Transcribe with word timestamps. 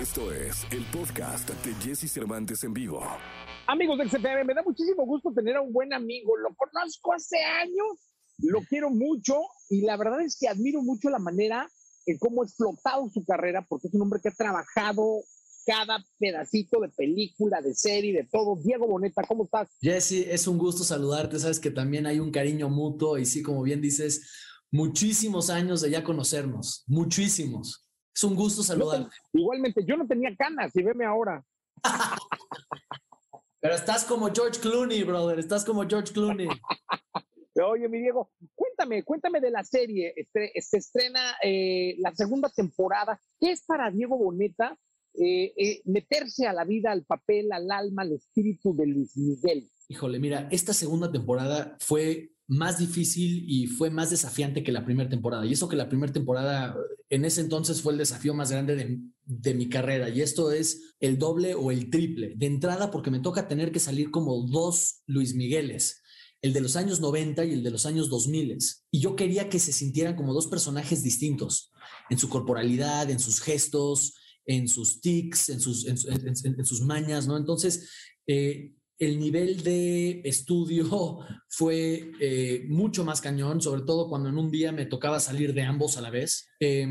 Esto 0.00 0.32
es 0.32 0.64
el 0.70 0.82
podcast 0.86 1.50
de 1.62 1.74
Jesse 1.74 2.10
Cervantes 2.10 2.64
en 2.64 2.72
vivo. 2.72 3.02
Amigos 3.66 3.98
del 3.98 4.08
CPM, 4.08 4.46
me 4.46 4.54
da 4.54 4.62
muchísimo 4.62 5.04
gusto 5.04 5.30
tener 5.30 5.56
a 5.56 5.60
un 5.60 5.74
buen 5.74 5.92
amigo. 5.92 6.38
Lo 6.38 6.54
conozco 6.54 7.12
hace 7.12 7.36
años, 7.36 7.98
lo 8.38 8.60
quiero 8.62 8.88
mucho 8.88 9.36
y 9.68 9.82
la 9.82 9.98
verdad 9.98 10.22
es 10.22 10.38
que 10.40 10.48
admiro 10.48 10.80
mucho 10.80 11.10
la 11.10 11.18
manera 11.18 11.68
en 12.06 12.16
cómo 12.16 12.40
ha 12.40 12.46
explotado 12.46 13.10
su 13.10 13.26
carrera, 13.26 13.66
porque 13.68 13.88
es 13.88 13.94
un 13.94 14.00
hombre 14.00 14.20
que 14.22 14.30
ha 14.30 14.34
trabajado 14.34 15.22
cada 15.66 16.02
pedacito 16.18 16.80
de 16.80 16.88
película, 16.88 17.60
de 17.60 17.74
serie, 17.74 18.14
de 18.14 18.24
todo. 18.24 18.56
Diego 18.56 18.86
Boneta, 18.86 19.22
¿cómo 19.28 19.44
estás? 19.44 19.68
Jesse, 19.82 20.28
es 20.30 20.46
un 20.46 20.56
gusto 20.56 20.82
saludarte. 20.82 21.38
Sabes 21.38 21.60
que 21.60 21.70
también 21.70 22.06
hay 22.06 22.20
un 22.20 22.30
cariño 22.30 22.70
mutuo 22.70 23.18
y 23.18 23.26
sí, 23.26 23.42
como 23.42 23.62
bien 23.62 23.82
dices, 23.82 24.30
muchísimos 24.70 25.50
años 25.50 25.82
de 25.82 25.90
ya 25.90 26.02
conocernos, 26.02 26.84
muchísimos. 26.86 27.89
Es 28.14 28.24
un 28.24 28.34
gusto 28.34 28.62
saludarte. 28.62 29.14
igualmente, 29.32 29.84
yo 29.86 29.96
no 29.96 30.06
tenía 30.06 30.34
canas 30.36 30.74
y 30.74 30.82
veme 30.82 31.04
ahora. 31.04 31.44
Pero 33.60 33.74
estás 33.74 34.04
como 34.04 34.32
George 34.32 34.58
Clooney, 34.60 35.02
brother, 35.02 35.38
estás 35.38 35.64
como 35.64 35.86
George 35.86 36.12
Clooney. 36.12 36.48
Oye, 37.62 37.88
mi 37.88 37.98
Diego, 37.98 38.30
cuéntame, 38.54 39.02
cuéntame 39.02 39.40
de 39.40 39.50
la 39.50 39.64
serie. 39.64 40.14
Este, 40.16 40.52
se 40.60 40.78
estrena 40.78 41.34
eh, 41.42 41.96
la 41.98 42.14
segunda 42.14 42.48
temporada. 42.48 43.20
¿Qué 43.38 43.50
es 43.52 43.64
para 43.64 43.90
Diego 43.90 44.16
Boneta 44.16 44.78
eh, 45.14 45.52
eh, 45.56 45.82
meterse 45.84 46.46
a 46.46 46.52
la 46.52 46.64
vida, 46.64 46.90
al 46.90 47.04
papel, 47.04 47.52
al 47.52 47.70
alma, 47.70 48.02
al 48.02 48.12
espíritu 48.12 48.74
de 48.74 48.86
Luis 48.86 49.16
Miguel? 49.16 49.68
Híjole, 49.88 50.18
mira, 50.18 50.48
esta 50.50 50.72
segunda 50.72 51.10
temporada 51.10 51.76
fue 51.80 52.32
más 52.46 52.78
difícil 52.78 53.44
y 53.46 53.66
fue 53.66 53.90
más 53.90 54.10
desafiante 54.10 54.62
que 54.62 54.72
la 54.72 54.84
primera 54.84 55.10
temporada. 55.10 55.44
Y 55.44 55.52
eso 55.52 55.68
que 55.68 55.76
la 55.76 55.88
primera 55.88 56.12
temporada 56.12 56.76
en 57.10 57.24
ese 57.24 57.40
entonces 57.40 57.82
fue 57.82 57.92
el 57.92 57.98
desafío 57.98 58.34
más 58.34 58.52
grande 58.52 59.00
de, 59.24 59.54
mi 59.54 59.68
carrera. 59.68 60.08
Y 60.08 60.22
esto 60.22 60.52
es 60.52 60.94
el 61.00 61.18
doble 61.18 61.54
o 61.54 61.72
el 61.72 61.90
triple. 61.90 62.34
De 62.36 62.46
entrada, 62.46 62.90
porque 62.90 63.10
me 63.10 63.18
toca 63.18 63.48
tener 63.48 63.72
que 63.72 63.80
salir 63.80 64.12
como 64.12 64.46
dos 64.46 65.02
Luis 65.06 65.34
Migueles, 65.34 66.02
el 66.40 66.52
de 66.52 66.60
los 66.60 66.76
años 66.76 67.00
90 67.00 67.44
y 67.44 67.52
el 67.52 67.62
de 67.64 67.72
los 67.72 67.84
años 67.84 68.08
2000. 68.08 68.56
Y 68.92 69.00
yo 69.00 69.16
quería 69.16 69.48
que 69.48 69.58
se 69.58 69.72
sintieran 69.72 70.14
como 70.14 70.32
dos 70.32 70.46
personajes 70.46 71.02
distintos 71.02 71.72
en 72.10 72.18
su 72.18 72.28
corporalidad, 72.28 73.10
en 73.10 73.18
sus 73.18 73.40
gestos, 73.40 74.14
en 74.46 74.68
sus 74.68 75.00
tics, 75.00 75.48
en 75.48 75.60
sus, 75.60 75.86
en 75.86 76.64
sus 76.64 76.80
mañas, 76.80 77.26
¿no? 77.26 77.36
Entonces, 77.36 77.90
eh, 78.28 78.72
el 79.00 79.18
nivel 79.18 79.64
de 79.64 80.20
estudio 80.24 81.18
fue 81.48 82.12
eh, 82.20 82.66
mucho 82.68 83.02
más 83.04 83.20
cañón, 83.20 83.60
sobre 83.60 83.82
todo 83.82 84.08
cuando 84.08 84.28
en 84.28 84.38
un 84.38 84.50
día 84.50 84.70
me 84.70 84.86
tocaba 84.86 85.18
salir 85.18 85.54
de 85.54 85.62
ambos 85.62 85.96
a 85.96 86.02
la 86.02 86.10
vez. 86.10 86.48
Eh, 86.60 86.86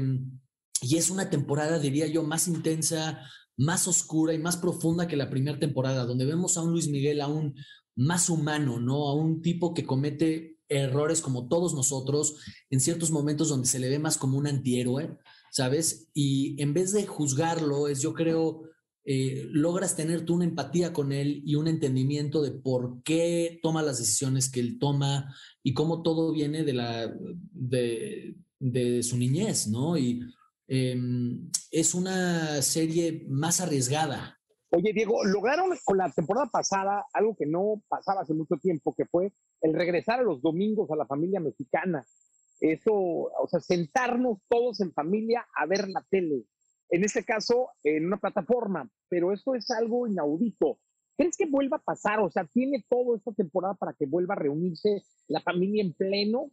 y 0.82 0.98
es 0.98 1.10
una 1.10 1.30
temporada, 1.30 1.80
diría 1.80 2.08
yo, 2.08 2.24
más 2.24 2.48
intensa, 2.48 3.22
más 3.58 3.88
oscura 3.88 4.34
y 4.34 4.40
más 4.40 4.58
profunda 4.58 5.08
que 5.08 5.18
la 5.18 5.30
primera 5.30 5.60
temporada, 5.60 6.06
donde 6.06 6.26
vemos 6.26 6.58
a 6.58 6.62
un 6.62 6.72
Luis 6.72 6.88
Miguel 6.88 7.22
aún 7.22 7.56
más 7.96 8.30
humano, 8.30 8.80
¿no? 8.80 9.10
A 9.10 9.14
un 9.14 9.42
tipo 9.42 9.74
que 9.74 9.86
comete 9.86 10.58
errores 10.70 11.22
como 11.22 11.48
todos 11.48 11.74
nosotros, 11.74 12.36
en 12.70 12.80
ciertos 12.80 13.12
momentos 13.12 13.50
donde 13.50 13.68
se 13.68 13.80
le 13.80 13.90
ve 13.90 14.00
más 14.00 14.18
como 14.18 14.38
un 14.38 14.48
antihéroe, 14.48 15.18
¿sabes? 15.52 16.10
Y 16.14 16.60
en 16.62 16.74
vez 16.74 16.94
de 16.94 17.06
juzgarlo, 17.06 17.88
es 17.88 18.02
yo 18.02 18.14
creo 18.14 18.64
eh, 19.12 19.48
logras 19.50 19.96
tener 19.96 20.24
tú 20.24 20.36
una 20.36 20.46
empatía 20.46 20.94
con 20.94 21.12
él 21.12 21.42
y 21.44 21.56
un 21.56 21.68
entendimiento 21.68 22.44
de 22.44 22.52
por 22.52 23.02
qué 23.02 23.60
toma 23.64 23.82
las 23.82 23.98
decisiones 23.98 24.52
que 24.52 24.60
él 24.60 24.78
toma 24.78 25.36
y 25.64 25.74
cómo 25.74 26.04
todo 26.04 26.32
viene 26.32 26.64
de 26.64 26.74
la 26.74 27.12
de, 27.52 28.36
de 28.60 29.02
su 29.02 29.18
niñez, 29.18 29.68
¿no? 29.68 29.98
Y 29.98 30.22
eh, 30.68 30.96
es 31.72 31.96
una 31.96 32.62
serie 32.62 33.26
más 33.28 33.60
arriesgada. 33.62 34.38
Oye, 34.70 34.94
Diego, 34.94 35.26
lograron 35.26 35.72
con 35.84 35.98
la 35.98 36.12
temporada 36.12 36.46
pasada 36.46 37.04
algo 37.12 37.36
que 37.36 37.48
no 37.48 37.82
pasaba 37.88 38.22
hace 38.22 38.36
mucho 38.36 38.58
tiempo, 38.58 38.94
que 38.96 39.06
fue 39.06 39.34
el 39.62 39.74
regresar 39.74 40.20
a 40.20 40.24
los 40.24 40.40
domingos 40.44 40.92
a 40.92 40.96
la 40.96 41.08
familia 41.08 41.40
mexicana. 41.40 42.06
Eso, 42.60 42.94
o 42.94 43.48
sea, 43.50 43.60
sentarnos 43.60 44.38
todos 44.48 44.82
en 44.82 44.94
familia 44.94 45.48
a 45.56 45.66
ver 45.66 45.90
la 45.90 46.06
tele 46.12 46.44
en 46.90 47.04
este 47.04 47.24
caso 47.24 47.70
en 47.84 48.06
una 48.06 48.18
plataforma, 48.18 48.90
pero 49.10 49.32
esto 49.32 49.56
es 49.56 49.70
algo 49.72 50.08
inaudito. 50.08 50.80
¿Crees 51.18 51.36
que 51.38 51.46
vuelva 51.46 51.78
a 51.78 51.84
pasar? 51.84 52.20
O 52.22 52.32
sea, 52.32 52.46
¿tiene 52.46 52.86
todo 52.90 53.16
esta 53.16 53.32
temporada 53.34 53.76
para 53.76 53.94
que 53.94 54.06
vuelva 54.06 54.36
a 54.36 54.40
reunirse 54.40 55.04
la 55.28 55.42
familia 55.42 55.84
en 55.84 55.94
pleno 55.94 56.52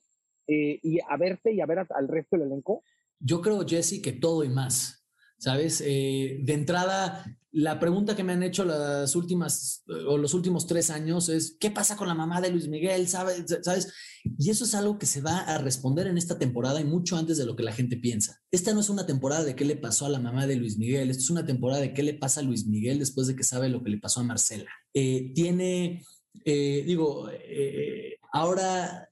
eh, 0.48 0.80
y 0.82 0.98
a 1.00 1.16
verte 1.16 1.52
y 1.52 1.60
a 1.60 1.66
ver 1.66 1.86
al 1.88 2.08
resto 2.08 2.36
del 2.36 2.48
elenco? 2.48 2.82
Yo 3.18 3.40
creo, 3.40 3.64
Jesse, 3.66 4.02
que 4.02 4.12
todo 4.12 4.44
y 4.44 4.48
más. 4.48 5.05
¿Sabes? 5.38 5.82
Eh, 5.84 6.38
de 6.42 6.52
entrada, 6.54 7.24
la 7.52 7.78
pregunta 7.78 8.16
que 8.16 8.24
me 8.24 8.32
han 8.32 8.42
hecho 8.42 8.64
las 8.64 9.14
últimas 9.16 9.84
o 10.08 10.18
los 10.18 10.34
últimos 10.34 10.66
tres 10.66 10.90
años 10.90 11.28
es: 11.28 11.56
¿qué 11.60 11.70
pasa 11.70 11.96
con 11.96 12.08
la 12.08 12.14
mamá 12.14 12.40
de 12.40 12.50
Luis 12.50 12.68
Miguel? 12.68 13.08
¿Sabes? 13.08 13.44
¿Sabes? 13.62 13.92
Y 14.38 14.50
eso 14.50 14.64
es 14.64 14.74
algo 14.74 14.98
que 14.98 15.06
se 15.06 15.20
va 15.20 15.40
a 15.40 15.58
responder 15.58 16.06
en 16.06 16.18
esta 16.18 16.38
temporada 16.38 16.80
y 16.80 16.84
mucho 16.84 17.16
antes 17.16 17.38
de 17.38 17.46
lo 17.46 17.54
que 17.54 17.62
la 17.62 17.72
gente 17.72 17.96
piensa. 17.96 18.40
Esta 18.50 18.72
no 18.72 18.80
es 18.80 18.88
una 18.88 19.06
temporada 19.06 19.44
de 19.44 19.54
qué 19.54 19.64
le 19.64 19.76
pasó 19.76 20.06
a 20.06 20.10
la 20.10 20.18
mamá 20.18 20.46
de 20.46 20.56
Luis 20.56 20.78
Miguel, 20.78 21.10
esta 21.10 21.22
es 21.22 21.30
una 21.30 21.46
temporada 21.46 21.80
de 21.80 21.94
qué 21.94 22.02
le 22.02 22.14
pasa 22.14 22.40
a 22.40 22.42
Luis 22.42 22.66
Miguel 22.66 22.98
después 22.98 23.26
de 23.26 23.36
que 23.36 23.44
sabe 23.44 23.68
lo 23.68 23.82
que 23.82 23.90
le 23.90 23.98
pasó 23.98 24.20
a 24.20 24.24
Marcela. 24.24 24.70
Eh, 24.94 25.32
tiene, 25.34 26.02
eh, 26.44 26.82
digo, 26.86 27.28
eh, 27.30 28.18
ahora 28.32 29.08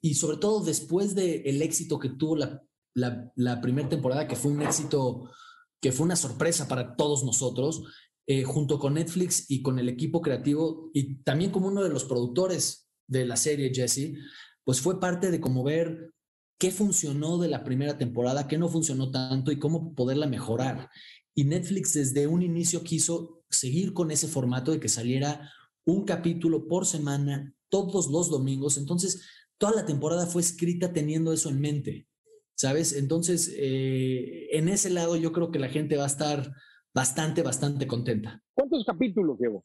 y 0.00 0.14
sobre 0.14 0.36
todo 0.36 0.64
después 0.64 1.14
del 1.14 1.42
el 1.44 1.62
éxito 1.62 1.98
que 1.98 2.10
tuvo 2.10 2.36
la, 2.36 3.60
primera 3.60 3.88
temporada, 3.88 4.28
que 4.28 4.36
fue 4.36 4.52
un 4.52 4.62
éxito 4.62 5.30
que 5.80 5.92
fue 5.92 6.04
una 6.04 6.16
sorpresa 6.16 6.68
para 6.68 6.96
todos 6.96 7.24
nosotros, 7.24 7.82
eh, 8.26 8.44
junto 8.44 8.78
con 8.78 8.94
Netflix 8.94 9.50
y 9.50 9.62
con 9.62 9.78
el 9.78 9.88
equipo 9.88 10.20
creativo 10.20 10.90
y 10.92 11.16
también 11.22 11.50
como 11.50 11.68
uno 11.68 11.82
de 11.82 11.88
los 11.88 12.04
productores 12.04 12.88
de 13.08 13.24
la 13.24 13.36
serie, 13.36 13.72
Jesse, 13.74 14.12
pues 14.62 14.80
fue 14.80 15.00
parte 15.00 15.30
de 15.30 15.40
como 15.40 15.64
ver 15.64 16.12
qué 16.58 16.70
funcionó 16.70 17.38
de 17.38 17.48
la 17.48 17.64
primera 17.64 17.96
temporada, 17.98 18.46
qué 18.46 18.58
no 18.58 18.68
funcionó 18.68 19.10
tanto 19.10 19.50
y 19.50 19.58
cómo 19.58 19.94
poderla 19.94 20.26
mejorar. 20.26 20.90
Y 21.34 21.44
Netflix 21.44 21.94
desde 21.94 22.26
un 22.26 22.42
inicio 22.42 22.84
quiso 22.84 23.42
seguir 23.48 23.94
con 23.94 24.10
ese 24.10 24.28
formato 24.28 24.70
de 24.70 24.78
que 24.78 24.88
saliera 24.88 25.50
un 25.86 26.04
capítulo 26.04 26.68
por 26.68 26.86
semana 26.86 27.54
todos 27.70 28.08
los 28.08 28.28
domingos. 28.28 28.76
Entonces, 28.76 29.22
toda 29.58 29.74
la 29.74 29.86
temporada 29.86 30.26
fue 30.26 30.42
escrita 30.42 30.92
teniendo 30.92 31.32
eso 31.32 31.48
en 31.48 31.60
mente. 31.60 32.06
¿Sabes? 32.60 32.92
Entonces, 32.92 33.50
eh, 33.56 34.48
en 34.50 34.68
ese 34.68 34.90
lado 34.90 35.16
yo 35.16 35.32
creo 35.32 35.50
que 35.50 35.58
la 35.58 35.70
gente 35.70 35.96
va 35.96 36.04
a 36.04 36.08
estar 36.08 36.52
bastante, 36.92 37.42
bastante 37.42 37.86
contenta. 37.86 38.42
¿Cuántos 38.52 38.84
capítulos, 38.84 39.38
Diego? 39.38 39.64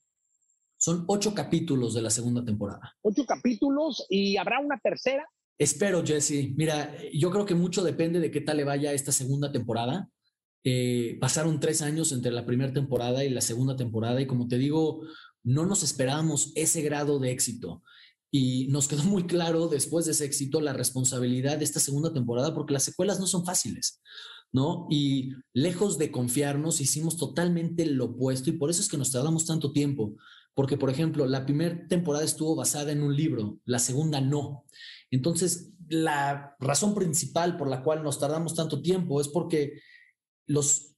Son 0.78 1.04
ocho 1.08 1.34
capítulos 1.34 1.94
de 1.94 2.02
la 2.02 2.10
segunda 2.10 2.46
temporada. 2.46 2.96
Ocho 3.02 3.26
capítulos 3.26 4.06
y 4.10 4.38
habrá 4.38 4.62
una 4.62 4.80
tercera. 4.82 5.28
Espero, 5.58 6.06
Jesse. 6.06 6.54
Mira, 6.56 6.96
yo 7.14 7.32
creo 7.32 7.46
que 7.46 7.54
mucho 7.54 7.84
depende 7.84 8.22
de 8.22 8.32
qué 8.32 8.40
tal 8.40 8.58
le 8.58 8.64
vaya 8.64 8.94
esta 8.94 9.12
segunda 9.12 9.52
temporada. 9.52 10.10
Eh, 10.64 11.18
pasaron 11.20 11.60
tres 11.60 11.82
años 11.82 12.14
entre 12.14 12.32
la 12.32 12.46
primera 12.46 12.72
temporada 12.72 13.26
y 13.26 13.30
la 13.30 13.42
segunda 13.42 13.76
temporada 13.76 14.22
y 14.22 14.26
como 14.26 14.48
te 14.48 14.58
digo, 14.58 15.02
no 15.44 15.66
nos 15.66 15.84
esperábamos 15.84 16.54
ese 16.56 16.82
grado 16.82 17.20
de 17.20 17.32
éxito. 17.32 17.84
Y 18.32 18.68
nos 18.68 18.88
quedó 18.88 19.04
muy 19.04 19.28
claro 19.28 19.68
después 19.68 20.06
de 20.06 20.12
ese 20.12 20.26
éxito 20.26 20.62
la 20.62 20.74
responsabilidad 20.74 21.58
de 21.58 21.64
esta 21.64 21.80
segunda 21.80 22.14
temporada 22.14 22.54
porque 22.54 22.74
las 22.74 22.84
secuelas 22.84 23.20
no 23.20 23.28
son 23.28 23.46
fáciles, 23.46 24.02
¿no? 24.52 24.88
Y 24.90 25.32
lejos 25.54 25.98
de 25.98 26.12
confiarnos, 26.12 26.82
hicimos 26.82 27.18
totalmente 27.18 27.86
lo 27.86 28.06
opuesto 28.06 28.50
y 28.50 28.54
por 28.54 28.70
eso 28.70 28.82
es 28.82 28.90
que 28.90 28.98
nos 28.98 29.12
tardamos 29.12 29.46
tanto 29.46 29.72
tiempo. 29.72 30.16
Porque, 30.54 30.78
por 30.78 30.90
ejemplo, 30.90 31.26
la 31.28 31.46
primera 31.46 31.86
temporada 31.88 32.24
estuvo 32.24 32.56
basada 32.56 32.94
en 32.94 33.04
un 33.04 33.16
libro, 33.16 33.60
la 33.66 33.80
segunda 33.80 34.22
no. 34.22 34.66
Entonces, 35.12 35.74
la 35.90 36.56
razón 36.60 36.96
principal 36.96 37.58
por 37.58 37.70
la 37.70 37.84
cual 37.84 38.04
nos 38.04 38.20
tardamos 38.20 38.56
tanto 38.56 38.82
tiempo 38.82 39.20
es 39.20 39.28
porque 39.28 39.82
los 40.48 40.95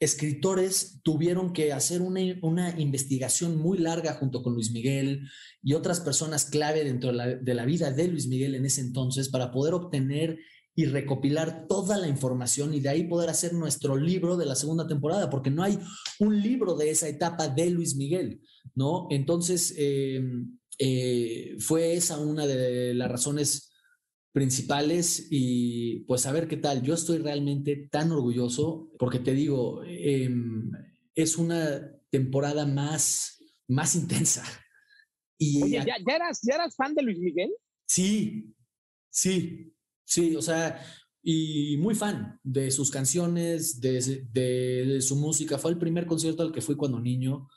escritores 0.00 1.00
tuvieron 1.02 1.52
que 1.52 1.72
hacer 1.72 2.00
una, 2.00 2.20
una, 2.42 2.80
investigación 2.80 3.58
muy 3.58 3.78
larga 3.78 4.14
junto 4.14 4.42
con 4.42 4.54
Luis 4.54 4.72
Miguel 4.72 5.28
y 5.62 5.74
otras 5.74 6.00
personas 6.00 6.46
clave 6.46 6.84
dentro 6.84 7.10
de 7.10 7.16
la, 7.16 7.26
de 7.28 7.54
la, 7.54 7.66
vida 7.66 7.92
de 7.92 8.08
Luis 8.08 8.26
Miguel 8.26 8.54
en 8.54 8.64
ese 8.64 8.80
entonces 8.80 9.28
para 9.28 9.52
poder 9.52 9.74
obtener 9.74 10.38
y 10.74 10.86
recopilar 10.86 11.66
toda 11.68 11.98
la 11.98 12.08
información 12.08 12.72
y 12.72 12.80
de 12.80 12.88
ahí 12.88 13.04
poder 13.04 13.28
hacer 13.28 13.52
nuestro 13.52 13.96
libro 13.96 14.38
de 14.38 14.46
la 14.46 14.54
segunda 14.54 14.86
temporada, 14.86 15.28
porque 15.28 15.50
no 15.50 15.62
hay 15.62 15.78
un 16.18 16.40
libro 16.40 16.74
de 16.74 16.90
esa 16.90 17.08
etapa 17.08 17.48
de 17.48 17.68
Luis 17.70 17.96
Miguel, 17.96 18.40
¿no? 18.74 19.06
Entonces, 19.10 19.74
eh, 19.76 20.22
eh, 20.78 21.56
fue 21.58 21.94
esa 21.94 22.18
una 22.18 22.46
de 22.46 22.94
las 22.94 23.10
razones 23.10 23.69
principales 24.32 25.28
y 25.30 26.00
pues 26.00 26.26
a 26.26 26.32
ver 26.32 26.48
qué 26.48 26.56
tal. 26.56 26.82
Yo 26.82 26.94
estoy 26.94 27.18
realmente 27.18 27.88
tan 27.90 28.12
orgulloso 28.12 28.90
porque 28.98 29.18
te 29.18 29.34
digo, 29.34 29.82
eh, 29.84 30.30
es 31.14 31.36
una 31.36 31.92
temporada 32.10 32.66
más, 32.66 33.38
más 33.68 33.94
intensa. 33.94 34.44
Y 35.38 35.62
Oye, 35.62 35.76
¿ya, 35.76 35.96
¿ya, 36.06 36.14
eras, 36.14 36.40
¿ya 36.42 36.54
eras 36.56 36.76
fan 36.76 36.94
de 36.94 37.02
Luis 37.02 37.18
Miguel? 37.18 37.50
Sí, 37.86 38.54
sí, 39.08 39.74
sí, 40.04 40.36
o 40.36 40.42
sea, 40.42 40.80
y 41.22 41.76
muy 41.78 41.94
fan 41.94 42.38
de 42.42 42.70
sus 42.70 42.90
canciones, 42.90 43.80
de, 43.80 44.26
de, 44.32 45.00
su 45.00 45.16
música. 45.16 45.58
Fue 45.58 45.70
el 45.70 45.78
primer 45.78 46.06
concierto 46.06 46.42
al 46.42 46.52
que 46.52 46.60
fui 46.60 46.76
cuando 46.76 47.00
niño. 47.00 47.48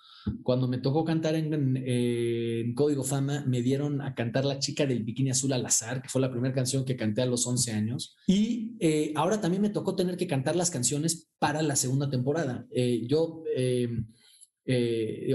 Cuando 0.44 0.68
me 0.68 0.78
tocó 0.78 1.04
cantar 1.04 1.36
en, 1.36 2.74
Código 2.76 3.04
Fama, 3.04 3.44
me 3.48 3.62
dieron 3.62 4.02
a 4.02 4.16
cantar 4.16 4.46
La 4.46 4.60
chica 4.60 4.86
del 4.86 5.04
bikini 5.04 5.32
azul 5.32 5.54
al 5.54 5.66
azar, 5.66 6.02
que 6.02 6.10
fue 6.10 6.22
la 6.22 6.32
primera 6.32 6.54
canción 6.54 6.86
que 6.86 6.96
canté 6.96 7.22
a 7.22 7.26
los 7.26 7.46
11 7.46 7.72
años. 7.72 8.16
Y 8.28 8.76
eh, 8.80 9.14
ahora 9.16 9.42
también 9.42 9.62
me 9.62 9.70
tocó 9.70 9.96
tener 9.96 10.18
que 10.18 10.28
cantar 10.28 10.56
las 10.56 10.72
canciones 10.72 11.30
para 11.40 11.62
la 11.62 11.76
segunda 11.76 12.10
temporada. 12.10 12.66
Eh, 12.72 13.06
yo 13.08 13.44
eh, 13.56 13.90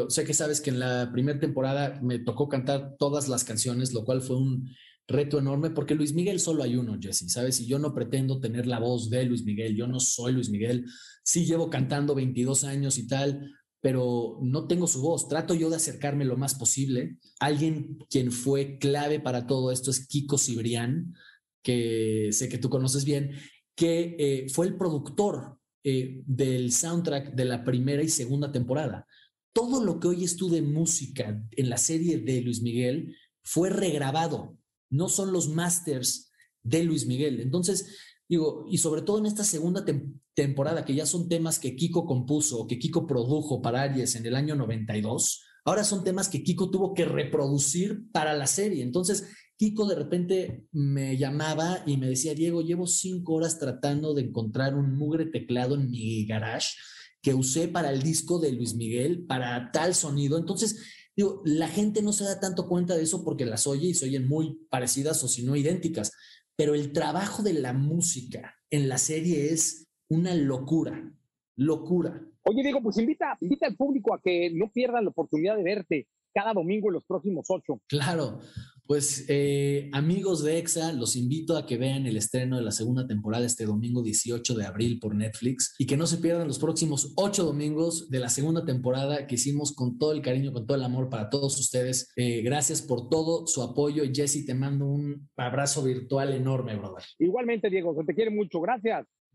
sé 0.08 0.24
que 0.24 0.34
sabes 0.34 0.60
que 0.60 0.70
en 0.70 0.78
la 0.78 1.10
primera 1.12 1.38
temporada 1.38 2.00
me 2.02 2.18
tocó 2.18 2.48
cantar 2.48 2.96
todas 2.98 3.28
las 3.28 3.44
canciones, 3.44 3.92
lo 3.92 4.04
cual 4.04 4.22
fue 4.22 4.36
un 4.36 4.68
reto 5.08 5.38
enorme 5.38 5.70
porque 5.70 5.94
Luis 5.94 6.12
Miguel 6.12 6.38
solo 6.38 6.62
hay 6.62 6.76
uno, 6.76 6.98
Jesse, 7.00 7.30
¿sabes? 7.30 7.60
Y 7.60 7.66
yo 7.66 7.78
no 7.78 7.94
pretendo 7.94 8.40
tener 8.40 8.66
la 8.66 8.78
voz 8.78 9.08
de 9.08 9.24
Luis 9.24 9.42
Miguel, 9.42 9.74
yo 9.74 9.86
no 9.86 9.98
soy 10.00 10.34
Luis 10.34 10.50
Miguel, 10.50 10.84
sí 11.24 11.46
llevo 11.46 11.70
cantando 11.70 12.14
22 12.14 12.64
años 12.64 12.98
y 12.98 13.06
tal, 13.06 13.50
pero 13.80 14.38
no 14.42 14.66
tengo 14.66 14.86
su 14.86 15.00
voz. 15.00 15.28
Trato 15.28 15.54
yo 15.54 15.70
de 15.70 15.76
acercarme 15.76 16.24
lo 16.24 16.36
más 16.36 16.54
posible. 16.54 17.18
Alguien 17.38 17.98
quien 18.10 18.32
fue 18.32 18.78
clave 18.78 19.20
para 19.20 19.46
todo 19.46 19.70
esto 19.70 19.90
es 19.90 20.06
Kiko 20.06 20.38
Cibrián, 20.38 21.14
que 21.62 22.30
sé 22.32 22.48
que 22.48 22.58
tú 22.58 22.68
conoces 22.70 23.04
bien, 23.04 23.32
que 23.74 24.16
eh, 24.18 24.48
fue 24.50 24.66
el 24.66 24.76
productor 24.76 25.58
eh, 25.84 26.22
del 26.26 26.72
soundtrack 26.72 27.34
de 27.34 27.44
la 27.44 27.64
primera 27.64 28.02
y 28.02 28.08
segunda 28.08 28.50
temporada. 28.50 29.06
Todo 29.52 29.84
lo 29.84 30.00
que 30.00 30.08
oyes 30.08 30.36
tú 30.36 30.50
de 30.50 30.62
música 30.62 31.42
en 31.52 31.70
la 31.70 31.78
serie 31.78 32.18
de 32.18 32.40
Luis 32.42 32.62
Miguel 32.62 33.16
fue 33.42 33.70
regrabado, 33.70 34.58
no 34.90 35.08
son 35.08 35.32
los 35.32 35.48
masters 35.48 36.30
de 36.62 36.82
Luis 36.84 37.06
Miguel. 37.06 37.40
Entonces, 37.40 37.96
digo, 38.28 38.66
y 38.68 38.78
sobre 38.78 39.02
todo 39.02 39.18
en 39.18 39.26
esta 39.26 39.44
segunda 39.44 39.84
temporada, 39.84 40.20
temporada, 40.38 40.84
que 40.84 40.94
ya 40.94 41.04
son 41.04 41.28
temas 41.28 41.58
que 41.58 41.74
Kiko 41.74 42.06
compuso 42.06 42.60
o 42.60 42.66
que 42.68 42.78
Kiko 42.78 43.08
produjo 43.08 43.60
para 43.60 43.82
Aries 43.82 44.14
en 44.14 44.24
el 44.24 44.36
año 44.36 44.54
92, 44.54 45.42
ahora 45.64 45.82
son 45.82 46.04
temas 46.04 46.28
que 46.28 46.44
Kiko 46.44 46.70
tuvo 46.70 46.94
que 46.94 47.04
reproducir 47.04 48.08
para 48.12 48.34
la 48.34 48.46
serie. 48.46 48.84
Entonces, 48.84 49.26
Kiko 49.56 49.88
de 49.88 49.96
repente 49.96 50.64
me 50.70 51.16
llamaba 51.16 51.82
y 51.86 51.96
me 51.96 52.06
decía, 52.06 52.34
Diego, 52.34 52.62
llevo 52.62 52.86
cinco 52.86 53.34
horas 53.34 53.58
tratando 53.58 54.14
de 54.14 54.22
encontrar 54.22 54.76
un 54.76 54.96
mugre 54.96 55.26
teclado 55.26 55.74
en 55.74 55.90
mi 55.90 56.24
garage 56.24 56.76
que 57.20 57.34
usé 57.34 57.66
para 57.66 57.90
el 57.90 58.00
disco 58.00 58.38
de 58.38 58.52
Luis 58.52 58.76
Miguel, 58.76 59.26
para 59.26 59.72
tal 59.72 59.92
sonido. 59.96 60.38
Entonces, 60.38 60.78
digo, 61.16 61.42
la 61.44 61.66
gente 61.66 62.00
no 62.00 62.12
se 62.12 62.22
da 62.22 62.38
tanto 62.38 62.68
cuenta 62.68 62.94
de 62.94 63.02
eso 63.02 63.24
porque 63.24 63.44
las 63.44 63.66
oye 63.66 63.88
y 63.88 63.94
se 63.94 64.04
oyen 64.04 64.28
muy 64.28 64.56
parecidas 64.70 65.24
o 65.24 65.26
si 65.26 65.42
no 65.42 65.56
idénticas, 65.56 66.12
pero 66.54 66.76
el 66.76 66.92
trabajo 66.92 67.42
de 67.42 67.54
la 67.54 67.72
música 67.72 68.54
en 68.70 68.88
la 68.88 68.98
serie 68.98 69.52
es 69.52 69.87
una 70.08 70.34
locura, 70.34 71.12
locura. 71.56 72.22
Oye, 72.44 72.62
Diego, 72.62 72.82
pues 72.82 72.98
invita, 72.98 73.36
invita 73.40 73.66
al 73.66 73.76
público 73.76 74.14
a 74.14 74.20
que 74.22 74.50
no 74.54 74.70
pierdan 74.72 75.04
la 75.04 75.10
oportunidad 75.10 75.56
de 75.56 75.62
verte 75.62 76.08
cada 76.32 76.52
domingo 76.52 76.88
en 76.88 76.94
los 76.94 77.04
próximos 77.04 77.46
ocho. 77.48 77.80
Claro, 77.88 78.40
pues 78.86 79.26
eh, 79.28 79.90
amigos 79.92 80.42
de 80.42 80.58
EXA, 80.58 80.92
los 80.94 81.14
invito 81.14 81.58
a 81.58 81.66
que 81.66 81.76
vean 81.76 82.06
el 82.06 82.16
estreno 82.16 82.56
de 82.56 82.62
la 82.62 82.70
segunda 82.70 83.06
temporada 83.06 83.44
este 83.44 83.66
domingo 83.66 84.02
18 84.02 84.54
de 84.54 84.64
abril 84.64 84.98
por 84.98 85.14
Netflix 85.14 85.74
y 85.78 85.86
que 85.86 85.96
no 85.96 86.06
se 86.06 86.18
pierdan 86.18 86.48
los 86.48 86.58
próximos 86.58 87.12
ocho 87.16 87.44
domingos 87.44 88.08
de 88.08 88.20
la 88.20 88.30
segunda 88.30 88.64
temporada 88.64 89.26
que 89.26 89.34
hicimos 89.34 89.74
con 89.74 89.98
todo 89.98 90.12
el 90.12 90.22
cariño, 90.22 90.52
con 90.52 90.66
todo 90.66 90.76
el 90.76 90.84
amor 90.84 91.10
para 91.10 91.28
todos 91.28 91.58
ustedes. 91.58 92.10
Eh, 92.16 92.40
gracias 92.42 92.80
por 92.80 93.10
todo 93.10 93.46
su 93.46 93.62
apoyo 93.62 94.04
y 94.04 94.14
Jesse, 94.14 94.46
te 94.46 94.54
mando 94.54 94.86
un 94.86 95.28
abrazo 95.36 95.82
virtual 95.82 96.32
enorme, 96.32 96.76
brother. 96.76 97.04
Igualmente, 97.18 97.68
Diego, 97.68 97.94
se 97.94 98.04
te 98.04 98.14
quiere 98.14 98.30
mucho. 98.30 98.60
Gracias. 98.60 99.06